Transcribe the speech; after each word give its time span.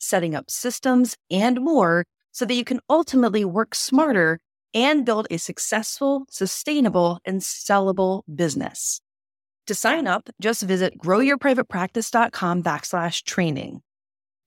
setting 0.00 0.34
up 0.34 0.50
systems, 0.50 1.16
and 1.30 1.60
more 1.60 2.04
so 2.32 2.44
that 2.44 2.54
you 2.54 2.64
can 2.64 2.80
ultimately 2.88 3.44
work 3.44 3.74
smarter 3.74 4.40
and 4.74 5.04
build 5.04 5.26
a 5.30 5.38
successful, 5.38 6.24
sustainable, 6.30 7.18
and 7.24 7.40
sellable 7.40 8.22
business. 8.34 9.00
To 9.66 9.74
sign 9.74 10.06
up, 10.06 10.28
just 10.40 10.62
visit 10.62 10.98
growyourprivatepractice.com 10.98 12.62
backslash 12.62 13.22
training. 13.24 13.82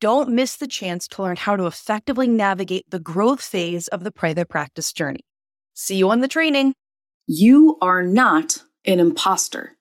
Don't 0.01 0.29
miss 0.31 0.57
the 0.57 0.67
chance 0.67 1.07
to 1.09 1.21
learn 1.21 1.37
how 1.37 1.55
to 1.55 1.65
effectively 1.65 2.27
navigate 2.27 2.89
the 2.89 2.99
growth 2.99 3.41
phase 3.41 3.87
of 3.87 4.03
the 4.03 4.11
private 4.11 4.49
practice 4.49 4.91
journey. 4.91 5.21
See 5.73 5.95
you 5.95 6.09
on 6.09 6.19
the 6.19 6.27
training. 6.27 6.73
You 7.25 7.77
are 7.81 8.03
not 8.03 8.63
an 8.85 8.99
imposter. 8.99 9.77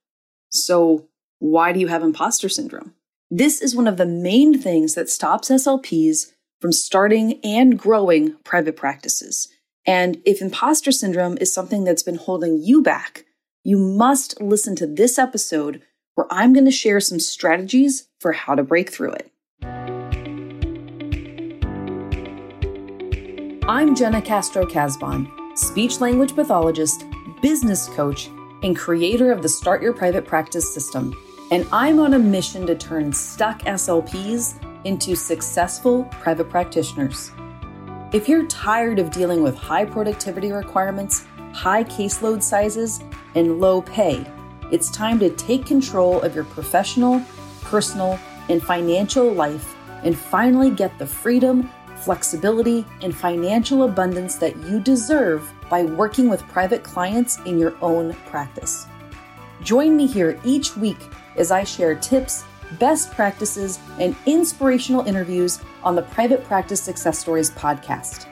So, 0.48 1.08
why 1.40 1.72
do 1.72 1.80
you 1.80 1.88
have 1.88 2.04
imposter 2.04 2.48
syndrome? 2.48 2.94
This 3.34 3.62
is 3.62 3.74
one 3.74 3.88
of 3.88 3.96
the 3.96 4.04
main 4.04 4.58
things 4.58 4.92
that 4.92 5.08
stops 5.08 5.48
SLPs 5.48 6.32
from 6.60 6.70
starting 6.70 7.40
and 7.42 7.78
growing 7.78 8.36
private 8.44 8.76
practices. 8.76 9.48
And 9.86 10.20
if 10.26 10.42
imposter 10.42 10.92
syndrome 10.92 11.38
is 11.40 11.50
something 11.50 11.82
that's 11.82 12.02
been 12.02 12.16
holding 12.16 12.62
you 12.62 12.82
back, 12.82 13.24
you 13.64 13.78
must 13.78 14.38
listen 14.42 14.76
to 14.76 14.86
this 14.86 15.18
episode 15.18 15.80
where 16.14 16.26
I'm 16.30 16.52
going 16.52 16.66
to 16.66 16.70
share 16.70 17.00
some 17.00 17.18
strategies 17.18 18.06
for 18.20 18.32
how 18.32 18.54
to 18.54 18.62
break 18.62 18.92
through 18.92 19.12
it. 19.12 19.32
I'm 23.66 23.94
Jena 23.94 24.20
Castro 24.20 24.66
Casbon, 24.66 25.26
speech 25.56 26.02
language 26.02 26.34
pathologist, 26.34 27.06
business 27.40 27.88
coach, 27.94 28.28
and 28.62 28.76
creator 28.76 29.32
of 29.32 29.40
the 29.40 29.48
Start 29.48 29.80
Your 29.82 29.94
Private 29.94 30.26
Practice 30.26 30.74
system 30.74 31.16
and 31.52 31.68
I'm 31.70 32.00
on 32.00 32.14
a 32.14 32.18
mission 32.18 32.66
to 32.66 32.74
turn 32.74 33.12
stuck 33.12 33.60
SLPs 33.64 34.54
into 34.86 35.14
successful 35.14 36.04
private 36.04 36.48
practitioners. 36.48 37.30
If 38.10 38.26
you're 38.26 38.46
tired 38.46 38.98
of 38.98 39.10
dealing 39.10 39.42
with 39.42 39.54
high 39.54 39.84
productivity 39.84 40.50
requirements, 40.50 41.26
high 41.52 41.84
caseload 41.84 42.42
sizes, 42.42 43.00
and 43.34 43.60
low 43.60 43.82
pay, 43.82 44.26
it's 44.70 44.90
time 44.90 45.18
to 45.18 45.28
take 45.28 45.66
control 45.66 46.22
of 46.22 46.34
your 46.34 46.44
professional, 46.44 47.20
personal, 47.60 48.18
and 48.48 48.62
financial 48.62 49.30
life 49.30 49.76
and 50.04 50.16
finally 50.16 50.70
get 50.70 50.98
the 50.98 51.06
freedom, 51.06 51.68
flexibility, 51.96 52.86
and 53.02 53.14
financial 53.14 53.82
abundance 53.82 54.36
that 54.36 54.56
you 54.56 54.80
deserve 54.80 55.52
by 55.68 55.82
working 55.82 56.30
with 56.30 56.48
private 56.48 56.82
clients 56.82 57.38
in 57.44 57.58
your 57.58 57.74
own 57.82 58.14
practice. 58.24 58.86
Join 59.62 59.98
me 59.98 60.06
here 60.06 60.40
each 60.44 60.78
week 60.78 61.10
as 61.36 61.50
I 61.50 61.64
share 61.64 61.94
tips, 61.94 62.44
best 62.78 63.10
practices, 63.12 63.78
and 63.98 64.16
inspirational 64.26 65.06
interviews 65.06 65.60
on 65.82 65.94
the 65.94 66.02
Private 66.02 66.44
Practice 66.44 66.82
Success 66.82 67.18
Stories 67.18 67.50
podcast. 67.50 68.26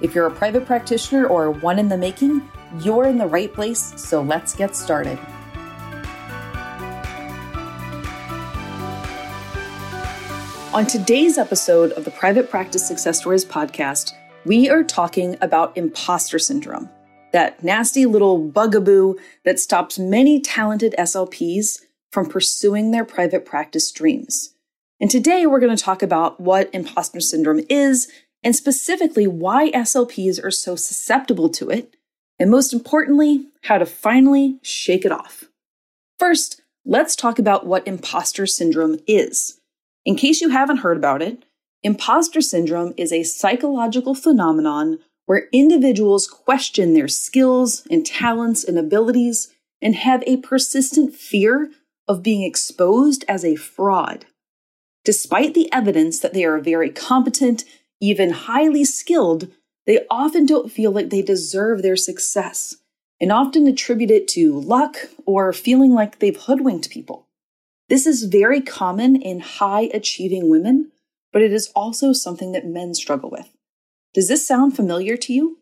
If 0.00 0.14
you're 0.14 0.26
a 0.26 0.30
private 0.30 0.66
practitioner 0.66 1.26
or 1.26 1.50
one 1.50 1.78
in 1.78 1.88
the 1.88 1.96
making, 1.96 2.42
you're 2.80 3.06
in 3.06 3.18
the 3.18 3.26
right 3.26 3.52
place, 3.52 3.92
so 3.96 4.22
let's 4.22 4.54
get 4.54 4.74
started. 4.74 5.18
On 10.74 10.84
today's 10.84 11.38
episode 11.38 11.92
of 11.92 12.04
the 12.04 12.10
Private 12.10 12.50
Practice 12.50 12.84
Success 12.86 13.20
Stories 13.20 13.44
podcast, 13.44 14.12
we 14.44 14.68
are 14.68 14.82
talking 14.82 15.36
about 15.40 15.76
imposter 15.76 16.40
syndrome, 16.40 16.90
that 17.32 17.62
nasty 17.62 18.06
little 18.06 18.38
bugaboo 18.38 19.14
that 19.44 19.60
stops 19.60 20.00
many 20.00 20.40
talented 20.40 20.92
SLPs 20.98 21.78
from 22.14 22.26
pursuing 22.26 22.92
their 22.92 23.04
private 23.04 23.44
practice 23.44 23.90
dreams. 23.90 24.54
And 25.00 25.10
today 25.10 25.46
we're 25.46 25.58
going 25.58 25.76
to 25.76 25.82
talk 25.82 26.00
about 26.00 26.38
what 26.38 26.70
imposter 26.72 27.18
syndrome 27.18 27.62
is 27.68 28.08
and 28.44 28.54
specifically 28.54 29.26
why 29.26 29.72
SLPs 29.72 30.42
are 30.42 30.52
so 30.52 30.76
susceptible 30.76 31.48
to 31.48 31.70
it, 31.70 31.96
and 32.38 32.52
most 32.52 32.72
importantly, 32.72 33.48
how 33.64 33.78
to 33.78 33.84
finally 33.84 34.60
shake 34.62 35.04
it 35.04 35.10
off. 35.10 35.46
First, 36.16 36.62
let's 36.84 37.16
talk 37.16 37.40
about 37.40 37.66
what 37.66 37.86
imposter 37.86 38.46
syndrome 38.46 39.00
is. 39.08 39.60
In 40.04 40.14
case 40.14 40.40
you 40.40 40.50
haven't 40.50 40.78
heard 40.78 40.96
about 40.96 41.20
it, 41.20 41.44
imposter 41.82 42.40
syndrome 42.40 42.94
is 42.96 43.12
a 43.12 43.24
psychological 43.24 44.14
phenomenon 44.14 45.00
where 45.26 45.48
individuals 45.52 46.28
question 46.28 46.94
their 46.94 47.08
skills 47.08 47.84
and 47.90 48.06
talents 48.06 48.62
and 48.62 48.78
abilities 48.78 49.52
and 49.82 49.96
have 49.96 50.22
a 50.28 50.36
persistent 50.36 51.12
fear 51.12 51.70
of 52.06 52.22
being 52.22 52.42
exposed 52.42 53.24
as 53.28 53.44
a 53.44 53.56
fraud. 53.56 54.26
Despite 55.04 55.54
the 55.54 55.72
evidence 55.72 56.18
that 56.20 56.32
they 56.32 56.44
are 56.44 56.58
very 56.58 56.90
competent, 56.90 57.64
even 58.00 58.30
highly 58.30 58.84
skilled, 58.84 59.48
they 59.86 60.06
often 60.10 60.46
don't 60.46 60.72
feel 60.72 60.90
like 60.90 61.10
they 61.10 61.22
deserve 61.22 61.82
their 61.82 61.96
success 61.96 62.76
and 63.20 63.30
often 63.30 63.66
attribute 63.66 64.10
it 64.10 64.28
to 64.28 64.58
luck 64.58 64.96
or 65.26 65.52
feeling 65.52 65.92
like 65.92 66.18
they've 66.18 66.40
hoodwinked 66.40 66.90
people. 66.90 67.28
This 67.88 68.06
is 68.06 68.24
very 68.24 68.60
common 68.60 69.16
in 69.16 69.40
high 69.40 69.90
achieving 69.92 70.48
women, 70.48 70.90
but 71.32 71.42
it 71.42 71.52
is 71.52 71.70
also 71.76 72.12
something 72.12 72.52
that 72.52 72.66
men 72.66 72.94
struggle 72.94 73.30
with. 73.30 73.50
Does 74.14 74.28
this 74.28 74.46
sound 74.46 74.74
familiar 74.74 75.16
to 75.18 75.32
you? 75.32 75.58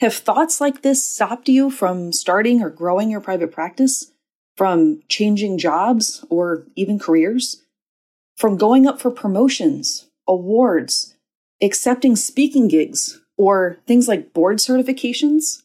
Have 0.00 0.14
thoughts 0.14 0.60
like 0.60 0.80
this 0.80 1.04
stopped 1.04 1.48
you 1.48 1.70
from 1.70 2.12
starting 2.12 2.62
or 2.62 2.70
growing 2.70 3.10
your 3.10 3.20
private 3.20 3.52
practice? 3.52 4.12
From 4.60 5.00
changing 5.08 5.56
jobs 5.56 6.22
or 6.28 6.66
even 6.76 6.98
careers, 6.98 7.62
from 8.36 8.58
going 8.58 8.86
up 8.86 9.00
for 9.00 9.10
promotions, 9.10 10.10
awards, 10.28 11.14
accepting 11.62 12.14
speaking 12.14 12.68
gigs, 12.68 13.22
or 13.38 13.78
things 13.86 14.06
like 14.06 14.34
board 14.34 14.58
certifications. 14.58 15.62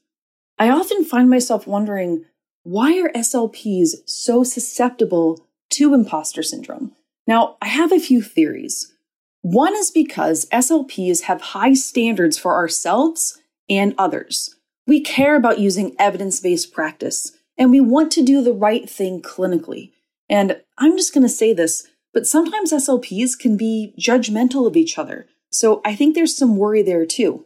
I 0.58 0.70
often 0.70 1.04
find 1.04 1.30
myself 1.30 1.68
wondering 1.68 2.24
why 2.64 2.98
are 3.02 3.12
SLPs 3.12 3.96
so 4.06 4.46
susceptible 4.46 5.46
to 5.72 5.94
imposter 5.94 6.42
syndrome? 6.42 6.94
Now, 7.28 7.58
I 7.62 7.68
have 7.68 7.92
a 7.92 8.00
few 8.00 8.22
theories. 8.22 8.94
One 9.42 9.76
is 9.76 9.92
because 9.92 10.48
SLPs 10.54 11.24
have 11.24 11.42
high 11.42 11.74
standards 11.74 12.38
for 12.38 12.56
ourselves 12.56 13.42
and 13.70 13.94
others. 13.98 14.56
We 14.88 15.02
care 15.02 15.36
about 15.36 15.60
using 15.60 15.98
evidence 16.00 16.40
based 16.40 16.72
practice 16.72 17.34
and 17.58 17.72
we 17.72 17.80
want 17.80 18.12
to 18.14 18.24
do 18.24 18.42
the 18.42 18.54
right 18.54 18.90
thing 18.90 19.22
clinically. 19.22 19.92
And 20.30 20.62
I'm 20.78 20.98
just 20.98 21.14
going 21.14 21.24
to 21.24 21.30
say 21.30 21.54
this, 21.54 21.88
but 22.14 22.26
sometimes 22.26 22.72
SLPs 22.72 23.38
can 23.38 23.58
be 23.58 23.94
judgmental 24.00 24.68
of 24.68 24.76
each 24.76 24.98
other. 24.98 25.28
So 25.52 25.82
I 25.86 25.96
think 25.96 26.16
there's 26.16 26.36
some 26.36 26.58
worry 26.58 26.82
there 26.82 27.06
too. 27.06 27.46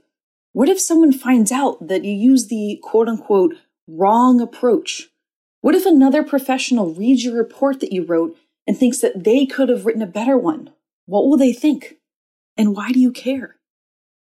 What 0.54 0.70
if 0.70 0.80
someone 0.80 1.12
finds 1.12 1.52
out 1.52 1.88
that 1.88 2.04
you 2.04 2.12
use 2.12 2.48
the 2.48 2.80
quote 2.82 3.08
unquote 3.08 3.56
wrong 3.88 4.42
approach? 4.42 5.10
What 5.62 5.76
if 5.76 5.86
another 5.86 6.24
professional 6.24 6.94
reads 6.94 7.24
your 7.24 7.36
report 7.36 7.82
that 7.82 7.92
you 7.92 8.04
wrote 8.04 8.38
and 8.66 8.78
thinks 8.78 9.00
that 9.00 9.24
they 9.24 9.46
could 9.46 9.70
have 9.70 9.86
written 9.86 10.02
a 10.02 10.08
better 10.08 10.38
one? 10.38 10.72
What 11.06 11.28
will 11.28 11.38
they 11.38 11.54
think? 11.54 11.98
And 12.58 12.76
why 12.76 12.92
do 12.92 13.00
you 13.00 13.12
care? 13.12 13.58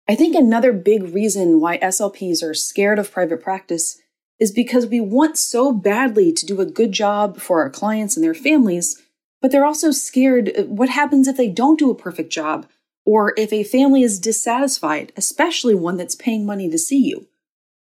I 0.08 0.14
think 0.14 0.36
another 0.36 0.72
big 0.72 1.14
reason 1.14 1.60
why 1.60 1.78
SLPs 1.78 2.42
are 2.42 2.54
scared 2.54 2.98
of 2.98 3.10
private 3.10 3.42
practice 3.42 4.00
is 4.38 4.50
because 4.50 4.86
we 4.86 5.00
want 5.00 5.38
so 5.38 5.72
badly 5.72 6.32
to 6.32 6.46
do 6.46 6.60
a 6.60 6.66
good 6.66 6.92
job 6.92 7.38
for 7.38 7.60
our 7.60 7.70
clients 7.70 8.16
and 8.16 8.24
their 8.24 8.34
families, 8.34 9.00
but 9.40 9.50
they're 9.50 9.64
also 9.64 9.90
scared 9.90 10.52
what 10.66 10.88
happens 10.88 11.28
if 11.28 11.36
they 11.36 11.48
don't 11.48 11.78
do 11.78 11.90
a 11.90 11.94
perfect 11.94 12.32
job 12.32 12.66
or 13.06 13.34
if 13.36 13.52
a 13.52 13.64
family 13.64 14.02
is 14.02 14.18
dissatisfied, 14.18 15.12
especially 15.16 15.74
one 15.74 15.96
that's 15.96 16.14
paying 16.14 16.46
money 16.46 16.70
to 16.70 16.78
see 16.78 16.98
you. 16.98 17.28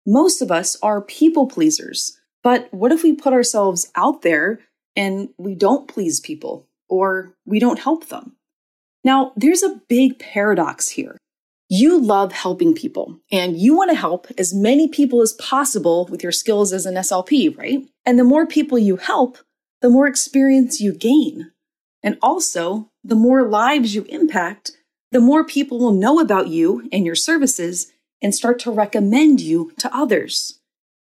Most 0.06 0.42
of 0.42 0.52
us 0.52 0.78
are 0.82 1.02
people 1.02 1.48
pleasers, 1.48 2.20
but 2.44 2.72
what 2.74 2.92
if 2.92 3.04
we 3.04 3.14
put 3.14 3.34
ourselves 3.34 3.92
out 3.96 4.22
there 4.22 4.60
and 4.96 5.30
we 5.38 5.56
don't 5.56 5.88
please 5.88 6.20
people 6.20 6.68
or 6.88 7.34
we 7.46 7.60
don't 7.60 7.80
help 7.80 8.08
them? 8.08 8.36
Now, 9.04 9.34
there's 9.36 9.64
a 9.64 9.82
big 9.88 10.20
paradox 10.20 10.90
here. 10.90 11.18
You 11.72 12.02
love 12.02 12.32
helping 12.32 12.74
people 12.74 13.20
and 13.32 13.56
you 13.56 13.78
want 13.78 13.92
to 13.92 13.96
help 13.96 14.26
as 14.40 14.56
many 14.56 14.88
people 14.88 15.22
as 15.22 15.34
possible 15.34 16.08
with 16.10 16.24
your 16.24 16.32
skills 16.32 16.74
as 16.74 16.88
an 16.88 16.96
SLP, 16.96 17.56
right? 17.56 17.88
And 18.08 18.18
the 18.18 18.24
more 18.24 18.48
people 18.48 18.80
you 18.80 18.96
help, 18.96 19.38
the 19.82 19.90
more 19.90 20.08
experience 20.08 20.82
you 20.82 20.94
gain. 20.94 21.52
And 22.02 22.18
also, 22.24 22.90
the 23.04 23.16
more 23.16 23.48
lives 23.48 23.94
you 23.94 24.04
impact, 24.10 24.72
the 25.12 25.20
more 25.20 25.44
people 25.44 25.78
will 25.78 25.94
know 25.94 26.20
about 26.20 26.48
you 26.48 26.90
and 26.92 27.06
your 27.06 27.16
services 27.16 27.92
and 28.20 28.34
start 28.34 28.58
to 28.60 28.72
recommend 28.72 29.40
you 29.40 29.72
to 29.78 29.96
others. 29.96 30.60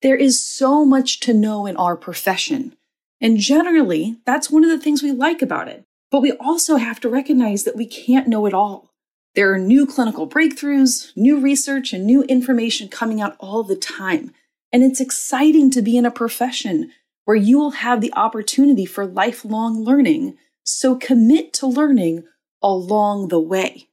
There 0.02 0.16
is 0.16 0.44
so 0.44 0.84
much 0.84 1.20
to 1.20 1.32
know 1.32 1.64
in 1.64 1.76
our 1.76 1.96
profession. 1.96 2.76
And 3.18 3.38
generally, 3.38 4.18
that's 4.26 4.50
one 4.50 4.64
of 4.64 4.70
the 4.70 4.78
things 4.78 5.02
we 5.02 5.12
like 5.12 5.40
about 5.40 5.68
it. 5.68 5.84
But 6.10 6.20
we 6.20 6.32
also 6.32 6.76
have 6.76 7.00
to 7.00 7.08
recognize 7.08 7.64
that 7.64 7.76
we 7.76 7.86
can't 7.86 8.28
know 8.28 8.44
it 8.44 8.52
all. 8.52 8.89
There 9.34 9.52
are 9.52 9.58
new 9.58 9.86
clinical 9.86 10.28
breakthroughs, 10.28 11.12
new 11.16 11.38
research, 11.38 11.92
and 11.92 12.04
new 12.04 12.22
information 12.24 12.88
coming 12.88 13.20
out 13.20 13.36
all 13.38 13.62
the 13.62 13.76
time. 13.76 14.34
And 14.72 14.82
it's 14.82 15.00
exciting 15.00 15.70
to 15.72 15.82
be 15.82 15.96
in 15.96 16.04
a 16.04 16.10
profession 16.10 16.90
where 17.24 17.36
you 17.36 17.58
will 17.58 17.70
have 17.72 18.00
the 18.00 18.12
opportunity 18.14 18.84
for 18.84 19.06
lifelong 19.06 19.84
learning. 19.84 20.36
So 20.64 20.96
commit 20.96 21.52
to 21.54 21.66
learning 21.66 22.24
along 22.62 23.28
the 23.28 23.40
way. 23.40 23.88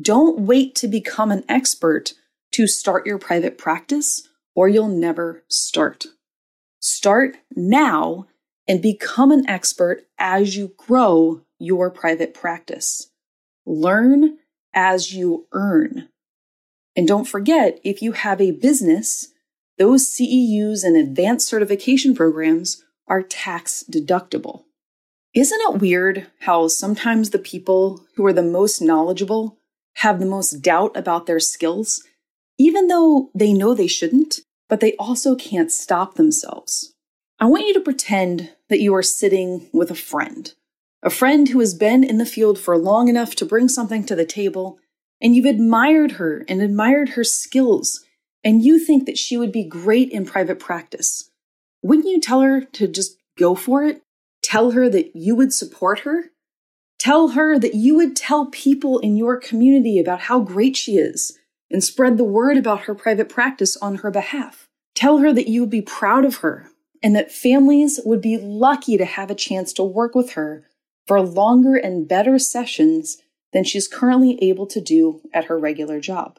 Don't 0.00 0.40
wait 0.40 0.74
to 0.76 0.88
become 0.88 1.30
an 1.30 1.44
expert 1.48 2.12
to 2.52 2.66
start 2.66 3.06
your 3.06 3.18
private 3.18 3.56
practice, 3.56 4.28
or 4.54 4.68
you'll 4.68 4.88
never 4.88 5.44
start. 5.48 6.06
Start 6.78 7.36
now 7.56 8.26
and 8.68 8.82
become 8.82 9.30
an 9.30 9.48
expert 9.48 10.04
as 10.18 10.56
you 10.56 10.72
grow 10.76 11.42
your 11.58 11.90
private 11.90 12.34
practice. 12.34 13.10
Learn 13.64 14.38
as 14.74 15.14
you 15.14 15.46
earn. 15.52 16.08
And 16.96 17.08
don't 17.08 17.26
forget, 17.26 17.80
if 17.84 18.02
you 18.02 18.12
have 18.12 18.40
a 18.40 18.50
business, 18.50 19.28
those 19.78 20.06
CEUs 20.06 20.84
and 20.84 20.96
advanced 20.96 21.48
certification 21.48 22.14
programs 22.14 22.84
are 23.08 23.22
tax 23.22 23.84
deductible. 23.90 24.64
Isn't 25.34 25.60
it 25.62 25.80
weird 25.80 26.26
how 26.40 26.68
sometimes 26.68 27.30
the 27.30 27.38
people 27.38 28.04
who 28.16 28.26
are 28.26 28.34
the 28.34 28.42
most 28.42 28.82
knowledgeable 28.82 29.58
have 29.94 30.20
the 30.20 30.26
most 30.26 30.60
doubt 30.60 30.94
about 30.96 31.26
their 31.26 31.40
skills, 31.40 32.02
even 32.58 32.88
though 32.88 33.30
they 33.34 33.52
know 33.52 33.74
they 33.74 33.86
shouldn't, 33.86 34.40
but 34.68 34.80
they 34.80 34.94
also 34.96 35.34
can't 35.34 35.72
stop 35.72 36.14
themselves? 36.14 36.94
I 37.40 37.46
want 37.46 37.66
you 37.66 37.74
to 37.74 37.80
pretend 37.80 38.50
that 38.68 38.80
you 38.80 38.94
are 38.94 39.02
sitting 39.02 39.68
with 39.72 39.90
a 39.90 39.96
friend, 39.96 40.52
a 41.02 41.10
friend 41.10 41.48
who 41.48 41.58
has 41.60 41.74
been 41.74 42.04
in 42.04 42.18
the 42.18 42.26
field 42.26 42.58
for 42.58 42.78
long 42.78 43.08
enough 43.08 43.34
to 43.36 43.44
bring 43.44 43.68
something 43.68 44.04
to 44.04 44.14
the 44.14 44.24
table, 44.24 44.78
and 45.20 45.34
you've 45.34 45.46
admired 45.46 46.12
her 46.12 46.44
and 46.48 46.62
admired 46.62 47.10
her 47.10 47.24
skills, 47.24 48.04
and 48.44 48.62
you 48.62 48.78
think 48.78 49.06
that 49.06 49.18
she 49.18 49.36
would 49.36 49.52
be 49.52 49.64
great 49.64 50.10
in 50.10 50.24
private 50.24 50.58
practice. 50.58 51.30
Wouldn't 51.82 52.08
you 52.08 52.20
tell 52.20 52.40
her 52.40 52.60
to 52.60 52.86
just 52.86 53.16
go 53.36 53.54
for 53.54 53.84
it? 53.84 54.02
Tell 54.42 54.72
her 54.72 54.88
that 54.88 55.14
you 55.14 55.34
would 55.34 55.52
support 55.52 56.00
her? 56.00 56.30
Tell 56.98 57.28
her 57.28 57.58
that 57.58 57.74
you 57.74 57.96
would 57.96 58.14
tell 58.14 58.46
people 58.46 59.00
in 59.00 59.16
your 59.16 59.36
community 59.36 59.98
about 59.98 60.20
how 60.20 60.38
great 60.38 60.76
she 60.76 60.98
is 60.98 61.36
and 61.68 61.82
spread 61.82 62.16
the 62.16 62.24
word 62.24 62.56
about 62.56 62.82
her 62.82 62.94
private 62.94 63.28
practice 63.28 63.76
on 63.78 63.96
her 63.96 64.10
behalf. 64.10 64.68
Tell 64.94 65.18
her 65.18 65.32
that 65.32 65.48
you 65.48 65.62
would 65.62 65.70
be 65.70 65.82
proud 65.82 66.24
of 66.24 66.36
her 66.36 66.68
and 67.02 67.16
that 67.16 67.32
families 67.32 67.98
would 68.04 68.20
be 68.20 68.38
lucky 68.38 68.96
to 68.96 69.04
have 69.04 69.30
a 69.30 69.34
chance 69.34 69.72
to 69.72 69.82
work 69.82 70.14
with 70.14 70.32
her 70.32 70.64
for 71.06 71.20
longer 71.20 71.76
and 71.76 72.08
better 72.08 72.38
sessions 72.38 73.18
than 73.52 73.64
she's 73.64 73.88
currently 73.88 74.38
able 74.42 74.66
to 74.66 74.80
do 74.80 75.20
at 75.32 75.46
her 75.46 75.58
regular 75.58 76.00
job. 76.00 76.38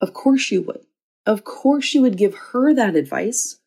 Of 0.00 0.14
course 0.14 0.50
you 0.50 0.62
would. 0.62 0.86
Of 1.24 1.44
course 1.44 1.94
you 1.94 2.02
would 2.02 2.16
give 2.16 2.34
her 2.52 2.72
that 2.74 2.96
advice. 2.96 3.58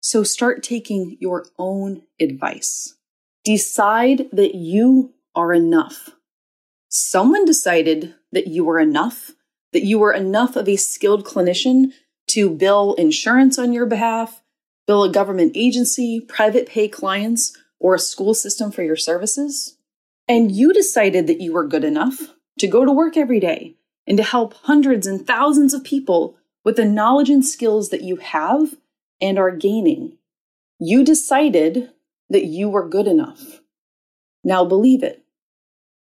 So 0.00 0.22
start 0.22 0.62
taking 0.62 1.16
your 1.20 1.46
own 1.58 2.02
advice. 2.20 2.96
Decide 3.44 4.28
that 4.32 4.54
you 4.54 5.14
are 5.34 5.52
enough. 5.52 6.10
Someone 6.88 7.44
decided 7.44 8.14
that 8.32 8.46
you 8.46 8.64
were 8.64 8.78
enough, 8.78 9.32
that 9.72 9.84
you 9.84 9.98
were 9.98 10.12
enough 10.12 10.56
of 10.56 10.68
a 10.68 10.76
skilled 10.76 11.24
clinician 11.24 11.92
to 12.28 12.50
bill 12.50 12.94
insurance 12.94 13.58
on 13.58 13.72
your 13.72 13.86
behalf, 13.86 14.42
bill 14.86 15.04
a 15.04 15.12
government 15.12 15.52
agency, 15.54 16.20
private 16.20 16.66
pay 16.66 16.88
clients, 16.88 17.56
or 17.78 17.94
a 17.94 17.98
school 17.98 18.34
system 18.34 18.70
for 18.70 18.82
your 18.82 18.96
services. 18.96 19.76
And 20.28 20.50
you 20.50 20.72
decided 20.72 21.26
that 21.26 21.40
you 21.40 21.52
were 21.52 21.66
good 21.66 21.84
enough 21.84 22.34
to 22.58 22.66
go 22.66 22.84
to 22.84 22.92
work 22.92 23.16
every 23.16 23.40
day 23.40 23.76
and 24.06 24.16
to 24.16 24.24
help 24.24 24.54
hundreds 24.54 25.06
and 25.06 25.26
thousands 25.26 25.74
of 25.74 25.84
people 25.84 26.36
with 26.64 26.76
the 26.76 26.84
knowledge 26.84 27.30
and 27.30 27.44
skills 27.44 27.90
that 27.90 28.02
you 28.02 28.16
have 28.16 28.76
and 29.20 29.38
are 29.38 29.54
gaining. 29.54 30.16
You 30.78 31.04
decided 31.04 31.90
that 32.28 32.44
you 32.44 32.68
were 32.68 32.88
good 32.88 33.06
enough. 33.06 33.60
Now 34.42 34.64
believe 34.64 35.02
it. 35.02 35.24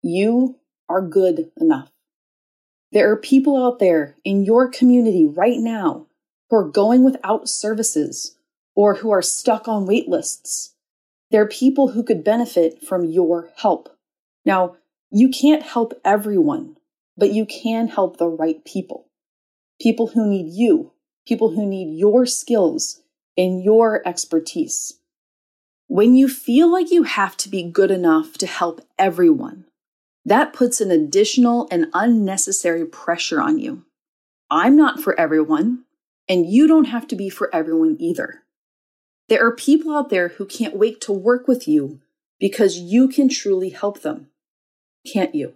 You 0.02 0.58
are 0.90 1.02
good 1.02 1.52
enough. 1.60 1.92
There 2.92 3.12
are 3.12 3.18
people 3.18 3.64
out 3.64 3.80
there 3.80 4.16
in 4.24 4.46
your 4.46 4.70
community 4.70 5.26
right 5.26 5.58
now 5.60 6.08
who 6.50 6.58
are 6.58 6.70
going 6.70 7.04
without 7.04 7.50
services 7.50 8.38
or 8.76 8.96
who 8.96 9.12
are 9.12 9.22
stuck 9.22 9.68
on 9.68 9.86
wait 9.86 10.08
lists. 10.08 10.74
There 11.32 11.42
are 11.42 11.48
people 11.48 11.90
who 11.90 12.04
could 12.04 12.24
benefit 12.24 12.82
from 12.82 13.06
your 13.06 13.50
help. 13.58 13.90
Now, 14.46 14.78
you 15.12 15.30
can't 15.30 15.64
help 15.64 15.94
everyone, 16.06 16.78
but 17.18 17.34
you 17.34 17.46
can 17.46 17.88
help 17.88 18.18
the 18.18 18.28
right 18.28 18.64
people. 18.64 19.08
People 19.82 20.08
who 20.08 20.28
need 20.30 20.54
you, 20.54 20.94
people 21.28 21.50
who 21.50 21.66
need 21.66 21.98
your 21.98 22.26
skills 22.26 23.02
and 23.38 23.64
your 23.64 24.02
expertise. 24.08 25.00
When 25.88 26.16
you 26.16 26.28
feel 26.28 26.72
like 26.72 26.92
you 26.92 27.04
have 27.04 27.38
to 27.38 27.50
be 27.50 27.64
good 27.64 27.92
enough 27.92 28.34
to 28.40 28.48
help 28.48 28.82
everyone, 28.98 29.66
that 30.26 30.52
puts 30.54 30.82
an 30.82 30.92
additional 30.92 31.68
and 31.72 31.88
unnecessary 31.94 32.86
pressure 32.86 33.42
on 33.42 33.60
you. 33.60 33.86
I'm 34.50 34.76
not 34.76 35.02
for 35.02 35.18
everyone, 35.20 35.86
and 36.28 36.46
you 36.46 36.68
don't 36.68 36.86
have 36.86 37.08
to 37.08 37.16
be 37.16 37.30
for 37.30 37.54
everyone 37.56 37.96
either. 38.00 38.44
There 39.30 39.46
are 39.46 39.52
people 39.52 39.94
out 39.94 40.10
there 40.10 40.30
who 40.30 40.46
can't 40.46 40.78
wait 40.78 41.02
to 41.02 41.12
work 41.12 41.50
with 41.50 41.68
you 41.68 42.00
because 42.40 42.80
you 42.80 43.10
can 43.10 43.28
truly 43.28 43.70
help 43.70 44.02
them. 44.02 44.28
Can't 45.12 45.36
you? 45.36 45.56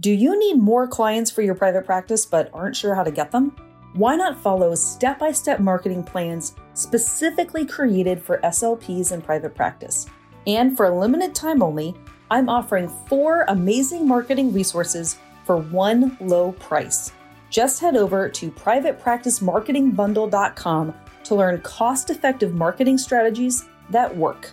Do 0.00 0.10
you 0.10 0.38
need 0.38 0.54
more 0.54 0.86
clients 0.86 1.30
for 1.30 1.42
your 1.42 1.54
private 1.54 1.84
practice 1.84 2.24
but 2.24 2.48
aren't 2.54 2.76
sure 2.76 2.94
how 2.94 3.02
to 3.02 3.10
get 3.10 3.32
them? 3.32 3.54
Why 3.94 4.16
not 4.16 4.40
follow 4.40 4.74
step 4.74 5.18
by 5.18 5.32
step 5.32 5.60
marketing 5.60 6.04
plans 6.04 6.54
specifically 6.72 7.66
created 7.66 8.22
for 8.22 8.38
SLPs 8.38 9.12
in 9.12 9.20
private 9.20 9.54
practice? 9.54 10.06
And 10.46 10.74
for 10.74 10.86
a 10.86 10.98
limited 10.98 11.34
time 11.34 11.62
only, 11.62 11.94
I'm 12.30 12.48
offering 12.48 12.88
four 13.08 13.44
amazing 13.48 14.08
marketing 14.08 14.54
resources 14.54 15.18
for 15.44 15.58
one 15.58 16.16
low 16.20 16.52
price. 16.52 17.12
Just 17.50 17.80
head 17.80 17.96
over 17.96 18.30
to 18.30 18.50
privatepracticemarketingbundle.com 18.50 20.94
to 21.28 21.34
learn 21.34 21.60
cost 21.60 22.10
effective 22.10 22.54
marketing 22.54 22.98
strategies 22.98 23.64
that 23.90 24.16
work. 24.16 24.52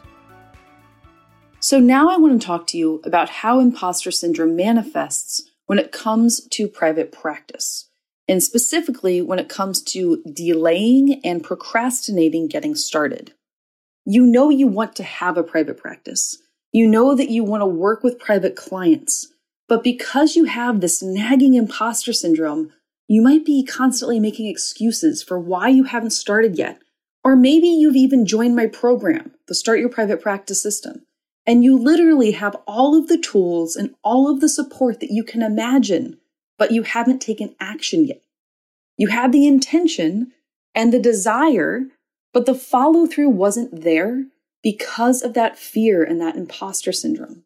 So, 1.60 1.79
now 1.79 2.10
I 2.10 2.17
want 2.17 2.39
to 2.39 2.46
talk 2.46 2.67
to 2.67 2.77
you 2.77 3.01
about 3.03 3.29
how 3.29 3.60
imposter 3.60 4.12
syndrome 4.12 4.55
manifests 4.55 5.50
when 5.65 5.79
it 5.79 5.91
comes 5.91 6.46
to 6.50 6.67
private 6.67 7.12
practice, 7.12 7.89
and 8.27 8.44
specifically 8.44 9.22
when 9.22 9.39
it 9.39 9.50
comes 9.50 9.82
to 9.82 10.22
delaying 10.32 11.22
and 11.24 11.44
procrastinating 11.44 12.48
getting 12.48 12.75
started. 12.75 13.34
You 14.05 14.25
know 14.25 14.50
you 14.50 14.67
want 14.67 14.96
to 14.98 15.03
have 15.03 15.38
a 15.38 15.44
private 15.44 15.77
practice. 15.77 16.38
You 16.72 16.88
know 16.88 17.15
that 17.15 17.29
you 17.29 17.44
want 17.44 17.62
to 17.62 17.65
work 17.65 18.03
with 18.03 18.20
private 18.20 18.55
clients. 18.55 19.32
But 19.67 19.84
because 19.84 20.36
you 20.36 20.44
have 20.44 20.79
this 20.79 21.01
nagging 21.01 21.55
imposter 21.55 22.13
syndrome, 22.13 22.72
you 23.07 23.21
might 23.21 23.45
be 23.45 23.63
constantly 23.63 24.19
making 24.19 24.47
excuses 24.47 25.21
for 25.21 25.39
why 25.39 25.69
you 25.69 25.83
haven't 25.83 26.12
started 26.12 26.57
yet. 26.57 26.79
Or 27.24 27.35
maybe 27.35 27.67
you've 27.67 27.95
even 27.95 28.25
joined 28.25 28.55
my 28.55 28.67
program, 28.67 29.31
the 29.47 29.55
Start 29.55 29.79
Your 29.79 29.89
Private 29.89 30.21
Practice 30.21 30.62
System, 30.62 31.05
and 31.47 31.63
you 31.63 31.77
literally 31.77 32.31
have 32.31 32.55
all 32.67 32.95
of 32.97 33.07
the 33.07 33.17
tools 33.17 33.75
and 33.75 33.95
all 34.03 34.29
of 34.29 34.41
the 34.41 34.50
support 34.50 35.00
that 35.00 35.12
you 35.12 35.24
can 35.24 35.41
imagine, 35.41 36.17
but 36.57 36.71
you 36.71 36.83
haven't 36.83 37.21
taken 37.21 37.55
action 37.59 38.05
yet. 38.05 38.21
You 38.97 39.07
had 39.07 39.31
the 39.31 39.47
intention 39.47 40.31
and 40.74 40.93
the 40.93 41.00
desire, 41.00 41.85
but 42.33 42.45
the 42.45 42.55
follow 42.55 43.05
through 43.05 43.29
wasn't 43.29 43.83
there 43.83 44.25
because 44.62 45.21
of 45.21 45.33
that 45.33 45.57
fear 45.57 46.03
and 46.03 46.19
that 46.21 46.35
imposter 46.35 46.91
syndrome. 46.91 47.43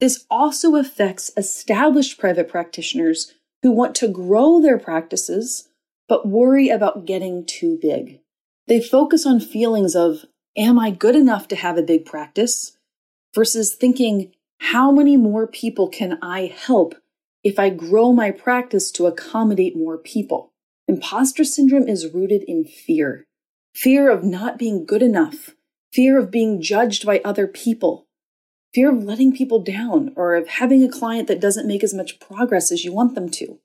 This 0.00 0.24
also 0.30 0.74
affects 0.74 1.30
established 1.36 2.18
private 2.18 2.48
practitioners 2.48 3.34
who 3.62 3.70
want 3.70 3.94
to 3.96 4.08
grow 4.08 4.60
their 4.60 4.78
practices 4.78 5.68
but 6.08 6.28
worry 6.28 6.68
about 6.68 7.06
getting 7.06 7.46
too 7.46 7.78
big. 7.80 8.20
They 8.66 8.82
focus 8.82 9.24
on 9.24 9.40
feelings 9.40 9.96
of, 9.96 10.24
am 10.58 10.78
I 10.78 10.90
good 10.90 11.16
enough 11.16 11.48
to 11.48 11.56
have 11.56 11.78
a 11.78 11.82
big 11.82 12.04
practice? 12.04 12.76
versus 13.34 13.74
thinking, 13.74 14.32
how 14.58 14.92
many 14.92 15.16
more 15.16 15.46
people 15.46 15.88
can 15.88 16.18
I 16.22 16.52
help 16.54 16.94
if 17.42 17.58
I 17.58 17.70
grow 17.70 18.12
my 18.12 18.30
practice 18.30 18.90
to 18.92 19.06
accommodate 19.06 19.76
more 19.76 19.98
people? 19.98 20.52
Imposter 20.86 21.44
syndrome 21.44 21.88
is 21.88 22.12
rooted 22.12 22.42
in 22.46 22.64
fear 22.64 23.26
fear 23.74 24.10
of 24.10 24.22
not 24.22 24.58
being 24.58 24.84
good 24.84 25.02
enough, 25.02 25.54
fear 25.94 26.18
of 26.18 26.30
being 26.30 26.60
judged 26.60 27.06
by 27.06 27.22
other 27.24 27.46
people. 27.46 28.06
Fear 28.74 28.90
of 28.90 29.04
letting 29.04 29.34
people 29.34 29.60
down 29.60 30.12
or 30.16 30.34
of 30.34 30.48
having 30.48 30.82
a 30.82 30.88
client 30.88 31.28
that 31.28 31.40
doesn't 31.40 31.66
make 31.66 31.84
as 31.84 31.92
much 31.92 32.18
progress 32.18 32.72
as 32.72 32.84
you 32.84 32.92
want 32.92 33.14
them 33.14 33.28
to. 33.28 33.58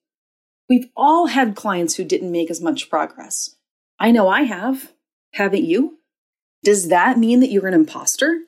We've 0.69 0.89
all 0.97 1.27
had 1.27 1.55
clients 1.55 1.95
who 1.95 2.03
didn't 2.03 2.31
make 2.31 2.51
as 2.51 2.61
much 2.61 2.89
progress. 2.89 3.55
I 3.99 4.11
know 4.11 4.27
I 4.27 4.43
have. 4.43 4.91
Haven't 5.33 5.63
you? 5.63 5.99
Does 6.63 6.89
that 6.89 7.17
mean 7.17 7.39
that 7.39 7.51
you're 7.51 7.67
an 7.67 7.73
imposter? 7.73 8.41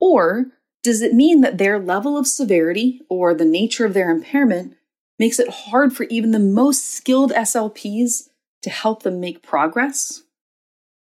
Or 0.00 0.46
does 0.84 1.02
it 1.02 1.14
mean 1.14 1.40
that 1.40 1.58
their 1.58 1.78
level 1.78 2.16
of 2.16 2.26
severity 2.26 3.00
or 3.10 3.34
the 3.34 3.44
nature 3.44 3.84
of 3.84 3.94
their 3.94 4.10
impairment 4.10 4.76
makes 5.18 5.40
it 5.40 5.48
hard 5.48 5.92
for 5.92 6.04
even 6.04 6.30
the 6.30 6.38
most 6.38 6.84
skilled 6.84 7.32
SLPs 7.32 8.28
to 8.62 8.70
help 8.70 9.02
them 9.02 9.18
make 9.18 9.42
progress? 9.42 10.22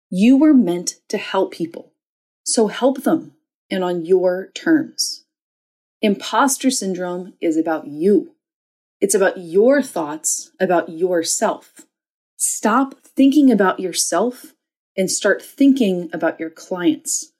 You 0.10 0.36
were 0.36 0.54
meant 0.54 0.96
to 1.08 1.18
help 1.18 1.54
people, 1.54 1.94
so 2.44 2.68
help 2.68 3.04
them 3.04 3.34
and 3.72 3.84
on 3.84 4.06
your 4.06 4.52
terms. 4.54 5.26
Imposter 6.02 6.70
syndrome 6.70 7.34
is 7.42 7.58
about 7.58 7.88
you. 7.88 8.36
It's 9.00 9.16
about 9.16 9.38
your 9.40 9.82
thoughts 9.82 10.52
about 10.60 10.90
yourself. 10.90 11.82
Stop 12.38 12.96
thinking 13.04 13.52
about 13.52 13.80
yourself 13.80 14.54
and 14.98 15.10
start 15.10 15.42
thinking 15.42 16.10
about 16.14 16.40
your 16.40 16.50
clients. 16.50 17.32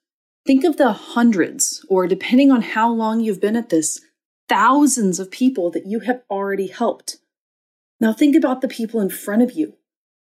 Think 0.44 0.64
of 0.64 0.76
the 0.76 0.92
hundreds, 0.92 1.84
or 1.88 2.08
depending 2.08 2.50
on 2.50 2.62
how 2.62 2.90
long 2.90 3.20
you've 3.20 3.40
been 3.40 3.54
at 3.56 3.68
this, 3.68 4.00
thousands 4.48 5.20
of 5.20 5.30
people 5.30 5.70
that 5.70 5.86
you 5.86 6.00
have 6.00 6.22
already 6.30 6.66
helped. 6.66 7.18
Now 8.00 8.12
think 8.12 8.34
about 8.34 8.60
the 8.60 8.68
people 8.68 9.00
in 9.00 9.10
front 9.10 9.42
of 9.42 9.52
you. 9.52 9.74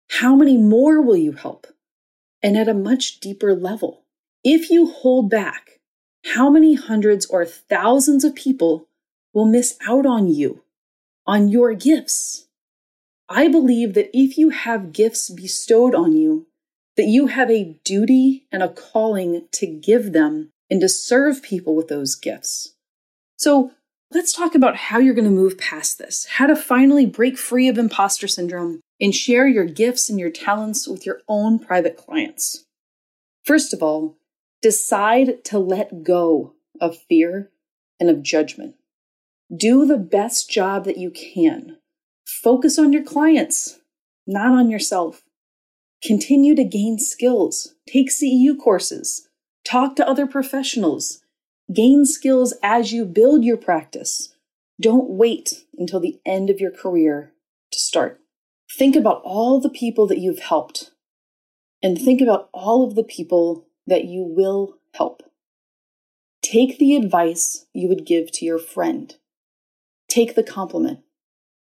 How 0.09 0.35
many 0.35 0.57
more 0.57 1.03
will 1.03 1.17
you 1.17 1.33
help? 1.33 1.67
And 2.43 2.57
at 2.57 2.69
a 2.69 2.75
much 2.75 3.21
deeper 3.21 3.55
level. 3.55 4.05
If 4.43 4.71
you 4.71 4.87
hold 4.87 5.29
back, 5.29 5.76
how 6.35 6.51
many 6.51 6.75
hundreds 6.75 7.27
or 7.27 7.45
thousands 7.45 8.25
of 8.25 8.35
people 8.35 8.89
will 9.33 9.47
miss 9.47 9.77
out 9.87 10.07
on 10.07 10.29
you, 10.29 10.63
on 11.27 11.49
your 11.49 11.75
gifts? 11.75 12.47
I 13.29 13.49
believe 13.49 13.95
that 13.95 14.11
if 14.13 14.39
you 14.39 14.51
have 14.51 14.93
gifts 14.93 15.31
bestowed 15.31 15.95
on 15.95 16.17
you, 16.17 16.47
that 16.97 17.07
you 17.07 17.27
have 17.29 17.51
a 17.51 17.79
duty 17.85 18.47
and 18.51 18.63
a 18.63 18.69
calling 18.69 19.47
to 19.53 19.67
give 19.67 20.13
them 20.13 20.51
and 20.71 20.81
to 20.81 20.89
serve 20.89 21.43
people 21.43 21.77
with 21.77 21.89
those 21.89 22.15
gifts. 22.15 22.75
So 23.37 23.73
let's 24.11 24.33
talk 24.33 24.55
about 24.55 24.77
how 24.77 24.99
you're 24.99 25.15
going 25.15 25.27
to 25.27 25.31
move 25.31 25.59
past 25.59 25.99
this, 25.99 26.27
how 26.27 26.47
to 26.47 26.57
finally 26.57 27.07
break 27.07 27.37
free 27.37 27.69
of 27.69 27.79
imposter 27.79 28.27
syndrome 28.27 28.81
and 29.01 29.15
share 29.15 29.47
your 29.47 29.67
gifts 29.67 30.09
and 30.09 30.19
your 30.19 30.31
talents 30.31 30.89
with 30.89 31.05
your 31.05 31.21
own 31.29 31.59
private 31.59 31.97
clients. 31.97 32.65
First 33.45 33.73
of 33.73 33.83
all, 33.83 34.17
decide 34.63 35.45
to 35.45 35.59
let 35.59 36.03
go 36.03 36.55
of 36.81 36.99
fear 37.09 37.51
and 38.01 38.11
of 38.11 38.23
judgment. 38.23 38.75
Do 39.55 39.87
the 39.87 39.99
best 39.99 40.51
job 40.51 40.85
that 40.85 40.99
you 40.99 41.11
can. 41.11 41.79
Focus 42.27 42.79
on 42.79 42.93
your 42.93 43.05
clients, 43.05 43.79
not 44.27 44.51
on 44.53 44.71
yourself. 44.71 45.23
Continue 46.03 46.55
to 46.55 46.65
gain 46.65 46.99
skills, 46.99 47.75
take 47.89 48.11
CEU 48.11 48.59
courses, 48.59 49.29
talk 49.65 49.97
to 49.97 50.09
other 50.09 50.27
professionals, 50.27 51.23
gain 51.73 52.05
skills 52.05 52.55
as 52.63 52.93
you 52.93 53.05
build 53.05 53.45
your 53.45 53.57
practice. 53.57 54.35
Don't 54.81 55.11
wait 55.11 55.65
until 55.79 56.01
the 56.01 56.21
end 56.27 56.51
of 56.51 56.61
your 56.61 56.71
career 56.71 57.33
to 57.73 57.79
start. 57.79 58.21
Think 58.77 58.97
about 58.97 59.23
all 59.25 59.61
the 59.61 59.71
people 59.71 60.07
that 60.09 60.19
you've 60.19 60.41
helped 60.41 60.91
and 61.83 61.97
think 61.97 62.21
about 62.21 62.49
all 62.53 62.85
of 62.85 62.95
the 62.95 63.05
people 63.05 63.66
that 63.87 64.05
you 64.05 64.23
will 64.23 64.79
help. 64.95 65.23
Take 66.43 66.79
the 66.79 66.97
advice 66.97 67.67
you 67.73 67.89
would 67.89 68.07
give 68.07 68.31
to 68.33 68.45
your 68.45 68.59
friend. 68.59 69.15
Take 70.09 70.35
the 70.35 70.43
compliment. 70.43 71.01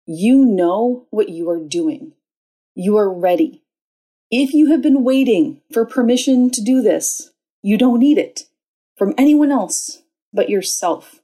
You 0.06 0.44
know 0.44 1.06
what 1.10 1.28
you 1.28 1.50
are 1.50 1.58
doing. 1.58 2.12
You 2.74 2.96
are 2.96 3.12
ready. 3.12 3.64
If 4.30 4.54
you 4.54 4.70
have 4.70 4.82
been 4.82 5.02
waiting 5.02 5.60
for 5.72 5.84
permission 5.84 6.50
to 6.50 6.62
do 6.62 6.82
this, 6.82 7.30
you 7.62 7.76
don't 7.76 8.00
need 8.00 8.18
it 8.18 8.44
from 8.96 9.14
anyone 9.18 9.50
else 9.50 10.02
but 10.32 10.48
yourself. 10.48 11.20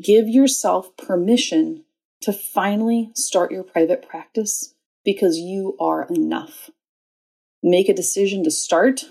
Give 0.00 0.28
yourself 0.28 0.96
permission 0.96 1.84
to 2.20 2.32
finally 2.32 3.10
start 3.14 3.52
your 3.52 3.62
private 3.62 4.06
practice 4.06 4.74
because 5.04 5.38
you 5.38 5.76
are 5.80 6.06
enough. 6.10 6.70
Make 7.62 7.88
a 7.88 7.94
decision 7.94 8.44
to 8.44 8.50
start 8.50 9.06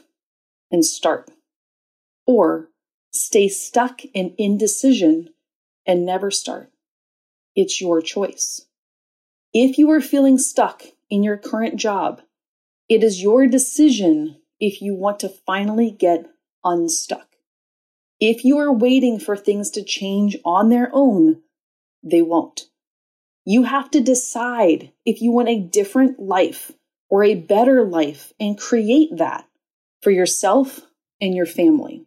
and 0.72 0.86
start, 0.86 1.32
or 2.26 2.70
stay 3.12 3.48
stuck 3.48 4.04
in 4.14 4.34
indecision 4.38 5.30
and 5.86 6.06
never 6.06 6.30
start. 6.30 6.72
It's 7.56 7.82
your 7.82 8.02
choice. 8.02 8.66
If 9.54 9.78
you 9.78 9.90
are 9.92 10.02
feeling 10.02 10.38
stuck 10.38 10.84
in 11.10 11.24
your 11.24 11.38
current 11.38 11.78
job, 11.78 12.22
it 12.90 13.04
is 13.04 13.24
your 13.24 13.48
decision 13.48 14.38
if 14.60 14.82
you 14.82 14.94
want 14.94 15.20
to 15.22 15.30
finally 15.30 15.92
get 15.92 16.30
unstuck. 16.64 17.28
If 18.20 18.44
you 18.44 18.58
are 18.58 18.72
waiting 18.72 19.20
for 19.20 19.38
things 19.38 19.70
to 19.72 19.84
change 19.84 20.38
on 20.44 20.70
their 20.70 20.90
own, 20.94 21.42
they 22.04 22.22
won't. 22.22 22.68
You 23.46 23.64
have 23.64 23.90
to 23.92 24.02
decide 24.02 24.92
if 25.06 25.22
you 25.22 25.32
want 25.32 25.50
a 25.50 25.60
different 25.60 26.20
life 26.20 26.72
or 27.10 27.24
a 27.24 27.36
better 27.36 27.86
life 27.86 28.34
and 28.40 28.58
create 28.58 29.16
that 29.18 29.48
for 30.02 30.12
yourself 30.12 30.82
and 31.20 31.36
your 31.36 31.46
family. 31.46 32.06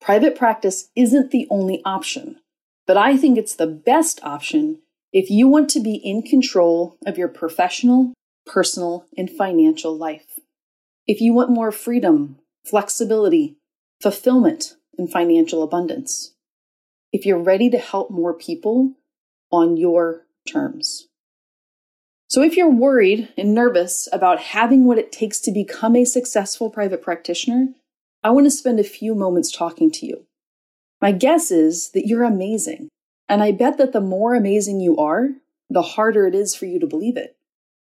Private 0.00 0.36
practice 0.36 0.88
isn't 0.96 1.30
the 1.30 1.46
only 1.50 1.80
option, 1.84 2.40
but 2.86 2.96
I 2.96 3.16
think 3.16 3.38
it's 3.38 3.54
the 3.54 3.66
best 3.66 4.22
option 4.24 4.80
if 5.12 5.30
you 5.30 5.46
want 5.46 5.68
to 5.70 5.80
be 5.80 5.94
in 5.94 6.22
control 6.22 6.96
of 7.06 7.18
your 7.18 7.28
professional 7.28 8.14
personal, 8.46 9.06
and 9.16 9.30
financial 9.30 9.96
life. 9.96 10.38
If 11.06 11.20
you 11.20 11.32
want 11.32 11.50
more 11.50 11.72
freedom, 11.72 12.38
flexibility, 12.64 13.56
fulfillment, 14.00 14.76
and 14.98 15.10
financial 15.10 15.62
abundance. 15.62 16.34
If 17.12 17.26
you're 17.26 17.38
ready 17.38 17.70
to 17.70 17.78
help 17.78 18.10
more 18.10 18.34
people 18.34 18.94
on 19.50 19.76
your 19.76 20.26
terms. 20.46 21.08
So, 22.32 22.40
if 22.40 22.56
you're 22.56 22.70
worried 22.70 23.28
and 23.36 23.54
nervous 23.54 24.08
about 24.10 24.40
having 24.40 24.86
what 24.86 24.96
it 24.96 25.12
takes 25.12 25.38
to 25.40 25.52
become 25.52 25.94
a 25.94 26.06
successful 26.06 26.70
private 26.70 27.02
practitioner, 27.02 27.68
I 28.24 28.30
want 28.30 28.46
to 28.46 28.50
spend 28.50 28.80
a 28.80 28.84
few 28.84 29.14
moments 29.14 29.52
talking 29.52 29.90
to 29.90 30.06
you. 30.06 30.24
My 31.02 31.12
guess 31.12 31.50
is 31.50 31.90
that 31.90 32.06
you're 32.06 32.24
amazing, 32.24 32.88
and 33.28 33.42
I 33.42 33.52
bet 33.52 33.76
that 33.76 33.92
the 33.92 34.00
more 34.00 34.34
amazing 34.34 34.80
you 34.80 34.96
are, 34.96 35.28
the 35.68 35.82
harder 35.82 36.26
it 36.26 36.34
is 36.34 36.54
for 36.54 36.64
you 36.64 36.80
to 36.80 36.86
believe 36.86 37.18
it 37.18 37.36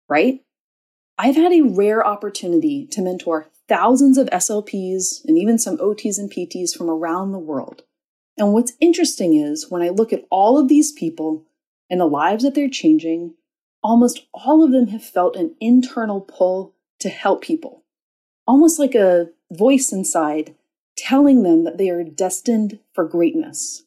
right? 0.08 0.40
I've 1.18 1.36
had 1.36 1.52
a 1.52 1.60
rare 1.60 2.06
opportunity 2.06 2.86
to 2.86 3.02
mentor 3.02 3.48
thousands 3.68 4.16
of 4.16 4.30
SLPs 4.30 5.26
and 5.26 5.36
even 5.36 5.58
some 5.58 5.76
OTs 5.76 6.18
and 6.18 6.30
PTs 6.30 6.74
from 6.74 6.88
around 6.88 7.32
the 7.32 7.38
world. 7.38 7.82
And 8.38 8.54
what's 8.54 8.72
interesting 8.80 9.34
is 9.34 9.70
when 9.70 9.82
I 9.82 9.90
look 9.90 10.10
at 10.10 10.24
all 10.30 10.58
of 10.58 10.68
these 10.68 10.90
people 10.90 11.44
and 11.90 12.00
the 12.00 12.06
lives 12.06 12.44
that 12.44 12.54
they're 12.54 12.70
changing, 12.70 13.34
almost 13.82 14.26
all 14.32 14.64
of 14.64 14.72
them 14.72 14.88
have 14.88 15.04
felt 15.04 15.36
an 15.36 15.54
internal 15.60 16.20
pull 16.20 16.74
to 17.00 17.08
help 17.08 17.42
people, 17.42 17.84
almost 18.46 18.78
like 18.78 18.94
a 18.94 19.28
voice 19.50 19.92
inside 19.92 20.54
telling 20.96 21.42
them 21.42 21.64
that 21.64 21.78
they 21.78 21.90
are 21.90 22.04
destined 22.04 22.78
for 22.92 23.04
greatness. 23.04 23.84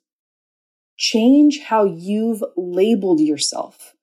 Change 0.98 1.62
how 1.62 1.84
you've 1.84 2.44
labeled 2.56 3.20
yourself 3.20 3.96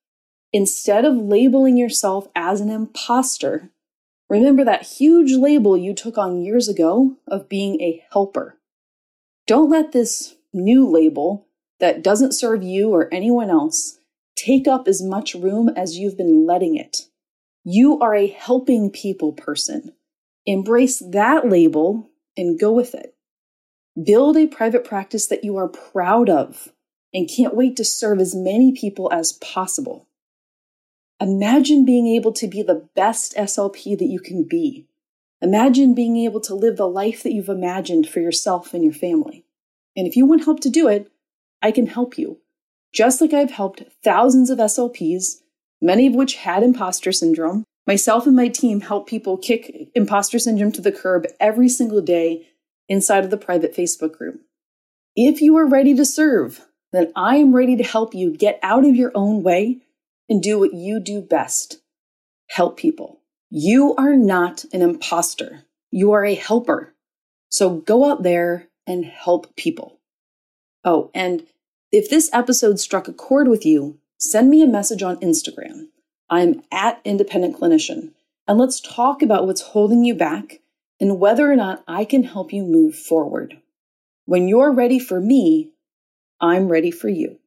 Instead 0.53 1.03
of 1.03 1.17
labeling 1.17 1.77
yourself 1.77 2.27
as 2.35 2.61
an 2.61 2.69
imposter, 2.69 3.71
remember 4.29 4.63
that 4.63 4.83
huge 4.83 5.33
label 5.33 5.75
you 5.75 5.95
took 5.95 6.15
on 6.15 6.43
years 6.43 6.69
ago 6.69 7.17
of 7.27 7.49
being 7.49 7.81
a 7.81 8.05
helper. 8.13 8.59
Don't 9.47 9.71
let 9.71 9.91
this 9.91 10.35
new 10.53 10.87
label 10.87 11.47
that 11.79 12.03
doesn't 12.03 12.33
serve 12.33 12.61
you 12.61 12.91
or 12.91 13.11
anyone 13.11 13.49
else 13.49 13.97
take 14.35 14.67
up 14.67 14.87
as 14.87 15.01
much 15.01 15.35
room 15.35 15.69
as 15.69 15.97
you've 15.97 16.17
been 16.17 16.45
letting 16.45 16.75
it. 16.75 17.07
You 17.63 17.99
are 17.99 18.15
a 18.15 18.27
helping 18.27 18.89
people 18.89 19.31
person. 19.31 19.93
Embrace 20.45 20.99
that 20.99 21.47
label 21.47 22.09
and 22.35 22.59
go 22.59 22.71
with 22.71 22.93
it. 22.93 23.15
Build 24.01 24.35
a 24.37 24.47
private 24.47 24.83
practice 24.83 25.27
that 25.27 25.43
you 25.43 25.55
are 25.57 25.67
proud 25.67 26.29
of 26.29 26.73
and 27.13 27.29
can't 27.29 27.55
wait 27.55 27.77
to 27.77 27.85
serve 27.85 28.19
as 28.19 28.35
many 28.35 28.71
people 28.71 29.11
as 29.13 29.33
possible. 29.33 30.07
Imagine 31.21 31.85
being 31.85 32.07
able 32.07 32.33
to 32.33 32.47
be 32.47 32.63
the 32.63 32.87
best 32.95 33.35
SLP 33.35 33.97
that 33.97 34.07
you 34.07 34.19
can 34.19 34.43
be. 34.43 34.87
Imagine 35.41 35.93
being 35.93 36.17
able 36.17 36.41
to 36.41 36.55
live 36.55 36.75
the 36.75 36.87
life 36.87 37.23
that 37.23 37.33
you've 37.33 37.49
imagined 37.49 38.09
for 38.09 38.19
yourself 38.19 38.73
and 38.73 38.83
your 38.83 38.93
family. 38.93 39.45
And 39.95 40.07
if 40.07 40.17
you 40.17 40.25
want 40.25 40.43
help 40.43 40.59
to 40.61 40.69
do 40.69 40.87
it, 40.87 41.11
I 41.61 41.71
can 41.71 41.87
help 41.87 42.17
you. 42.17 42.39
Just 42.93 43.21
like 43.21 43.33
I've 43.33 43.51
helped 43.51 43.83
thousands 44.03 44.49
of 44.49 44.59
SLPs, 44.59 45.41
many 45.81 46.07
of 46.07 46.13
which 46.13 46.35
had 46.35 46.61
imposter 46.61 47.11
syndrome, 47.11 47.65
myself 47.87 48.27
and 48.27 48.35
my 48.35 48.47
team 48.47 48.81
help 48.81 49.07
people 49.07 49.37
kick 49.37 49.89
imposter 49.95 50.37
syndrome 50.37 50.71
to 50.73 50.81
the 50.81 50.91
curb 50.91 51.25
every 51.39 51.67
single 51.67 52.01
day 52.01 52.47
inside 52.87 53.23
of 53.23 53.31
the 53.31 53.37
private 53.37 53.75
Facebook 53.75 54.15
group. 54.15 54.41
If 55.15 55.41
you 55.41 55.57
are 55.57 55.67
ready 55.67 55.95
to 55.95 56.05
serve, 56.05 56.65
then 56.91 57.11
I 57.15 57.37
am 57.37 57.55
ready 57.55 57.75
to 57.77 57.83
help 57.83 58.13
you 58.13 58.35
get 58.35 58.59
out 58.61 58.85
of 58.85 58.95
your 58.95 59.11
own 59.15 59.41
way 59.41 59.79
and 60.29 60.41
do 60.41 60.59
what 60.59 60.73
you 60.73 60.99
do 60.99 61.21
best 61.21 61.79
help 62.49 62.77
people. 62.77 63.19
You 63.49 63.95
are 63.95 64.15
not 64.15 64.65
an 64.71 64.81
imposter, 64.81 65.63
you 65.89 66.11
are 66.11 66.25
a 66.25 66.35
helper. 66.35 66.93
So 67.49 67.77
go 67.77 68.11
out 68.11 68.23
there 68.23 68.67
and 68.85 69.05
help 69.05 69.55
people. 69.55 69.99
Oh, 70.83 71.09
and 71.13 71.45
if 71.93 72.09
this 72.09 72.27
episode 72.33 72.79
struck 72.79 73.07
a 73.07 73.13
chord 73.13 73.47
with 73.47 73.67
you, 73.67 73.99
send 74.17 74.49
me 74.49 74.63
a 74.63 74.67
message 74.67 75.03
on 75.03 75.17
Instagram. 75.17 75.89
I'm 76.27 76.63
at 76.71 76.99
Independent 77.05 77.59
Clinician, 77.59 78.13
and 78.47 78.57
let's 78.57 78.81
talk 78.81 79.21
about 79.21 79.45
what's 79.45 79.61
holding 79.61 80.03
you 80.03 80.15
back 80.15 80.59
and 80.99 81.19
whether 81.19 81.51
or 81.51 81.55
not 81.55 81.83
I 81.87 82.03
can 82.03 82.23
help 82.23 82.51
you 82.51 82.63
move 82.63 82.95
forward. 82.95 83.61
When 84.25 84.47
you're 84.47 84.71
ready 84.71 84.97
for 84.97 85.21
me, 85.21 85.69
I'm 86.41 86.67
ready 86.67 86.89
for 86.89 87.09
you. 87.09 87.37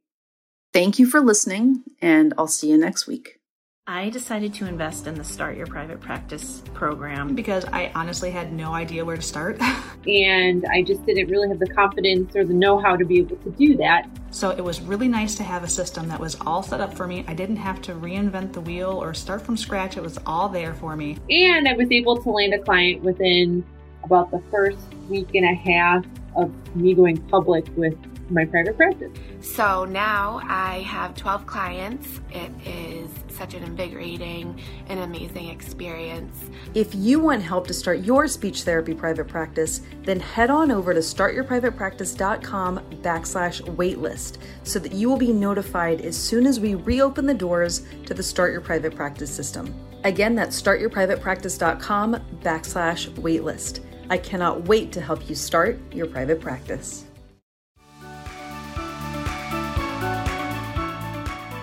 Thank 0.72 1.00
you 1.00 1.06
for 1.06 1.20
listening, 1.20 1.82
and 2.00 2.32
I'll 2.38 2.46
see 2.46 2.70
you 2.70 2.78
next 2.78 3.08
week. 3.08 3.40
I 3.88 4.10
decided 4.10 4.52
to 4.54 4.66
invest 4.66 5.06
in 5.06 5.14
the 5.14 5.22
Start 5.22 5.56
Your 5.56 5.68
Private 5.68 6.00
Practice 6.00 6.60
program 6.74 7.36
because 7.36 7.64
I 7.66 7.92
honestly 7.94 8.32
had 8.32 8.52
no 8.52 8.74
idea 8.74 9.04
where 9.04 9.14
to 9.14 9.22
start. 9.22 9.60
and 10.08 10.66
I 10.66 10.82
just 10.82 11.06
didn't 11.06 11.28
really 11.28 11.48
have 11.48 11.60
the 11.60 11.68
confidence 11.68 12.34
or 12.34 12.44
the 12.44 12.52
know 12.52 12.80
how 12.80 12.96
to 12.96 13.04
be 13.04 13.18
able 13.18 13.36
to 13.36 13.50
do 13.50 13.76
that. 13.76 14.08
So 14.32 14.50
it 14.50 14.60
was 14.60 14.80
really 14.80 15.06
nice 15.06 15.36
to 15.36 15.44
have 15.44 15.62
a 15.62 15.68
system 15.68 16.08
that 16.08 16.18
was 16.18 16.36
all 16.40 16.64
set 16.64 16.80
up 16.80 16.94
for 16.94 17.06
me. 17.06 17.24
I 17.28 17.34
didn't 17.34 17.58
have 17.58 17.80
to 17.82 17.92
reinvent 17.92 18.54
the 18.54 18.60
wheel 18.60 18.90
or 18.90 19.14
start 19.14 19.42
from 19.42 19.56
scratch, 19.56 19.96
it 19.96 20.02
was 20.02 20.18
all 20.26 20.48
there 20.48 20.74
for 20.74 20.96
me. 20.96 21.18
And 21.30 21.68
I 21.68 21.74
was 21.74 21.88
able 21.92 22.20
to 22.20 22.28
land 22.28 22.54
a 22.54 22.58
client 22.58 23.04
within 23.04 23.64
about 24.02 24.32
the 24.32 24.42
first 24.50 24.82
week 25.08 25.32
and 25.36 25.44
a 25.44 25.54
half 25.54 26.04
of 26.34 26.50
me 26.74 26.92
going 26.92 27.18
public 27.28 27.64
with 27.76 27.96
my 28.30 28.44
private 28.44 28.76
practice. 28.76 29.12
So 29.40 29.84
now 29.84 30.40
I 30.44 30.80
have 30.80 31.14
12 31.14 31.46
clients. 31.46 32.20
It 32.30 32.50
is 32.66 33.10
such 33.28 33.54
an 33.54 33.62
invigorating 33.62 34.60
and 34.88 35.00
amazing 35.00 35.48
experience. 35.48 36.50
If 36.74 36.94
you 36.94 37.20
want 37.20 37.42
help 37.42 37.66
to 37.68 37.74
start 37.74 38.00
your 38.00 38.26
speech 38.28 38.62
therapy 38.62 38.94
private 38.94 39.28
practice, 39.28 39.82
then 40.02 40.20
head 40.20 40.50
on 40.50 40.70
over 40.70 40.94
to 40.94 41.00
startyourprivatepractice.com 41.00 42.80
backslash 43.02 43.62
waitlist 43.76 44.38
so 44.64 44.78
that 44.78 44.92
you 44.92 45.08
will 45.08 45.16
be 45.16 45.32
notified 45.32 46.00
as 46.00 46.16
soon 46.16 46.46
as 46.46 46.58
we 46.58 46.74
reopen 46.74 47.26
the 47.26 47.34
doors 47.34 47.82
to 48.06 48.14
the 48.14 48.22
Start 48.22 48.52
Your 48.52 48.60
Private 48.60 48.94
Practice 48.94 49.30
system. 49.30 49.74
Again, 50.04 50.34
that's 50.34 50.60
startyourprivatepractice.com 50.60 52.16
backslash 52.42 53.10
waitlist. 53.14 53.80
I 54.08 54.18
cannot 54.18 54.68
wait 54.68 54.92
to 54.92 55.00
help 55.00 55.28
you 55.28 55.34
start 55.34 55.80
your 55.92 56.06
private 56.06 56.40
practice. 56.40 57.06